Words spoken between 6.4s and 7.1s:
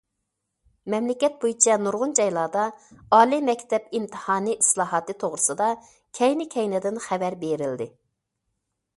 كەينىدىن